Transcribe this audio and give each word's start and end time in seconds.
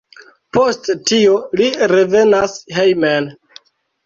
Post 0.57 0.87
tio 1.11 1.35
li 1.61 1.67
revenas 1.93 2.57
hejmen. 2.79 3.31